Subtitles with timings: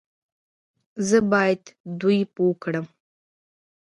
[1.07, 1.63] زه بايد
[1.99, 2.87] دوی پوه کړم